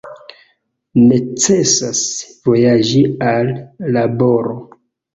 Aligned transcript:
Necesas 1.11 2.03
vojaĝi 2.51 3.05
al 3.37 3.55
laboro. 3.99 4.61